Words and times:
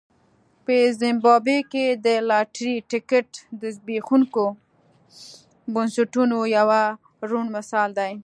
په 0.65 0.75
زیمبابوې 0.99 1.59
کې 1.71 1.85
د 2.05 2.07
لاټرۍ 2.29 2.75
ټکټ 2.91 3.29
د 3.61 3.63
زبېښونکو 3.75 4.45
بنسټونو 5.73 6.37
یو 6.55 6.69
روڼ 7.29 7.45
مثال 7.57 7.89
دی. 7.99 8.13